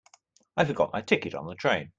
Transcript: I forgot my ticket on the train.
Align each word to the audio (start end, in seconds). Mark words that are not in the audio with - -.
I 0.57 0.65
forgot 0.65 0.91
my 0.93 1.01
ticket 1.03 1.35
on 1.35 1.45
the 1.45 1.53
train. 1.53 1.89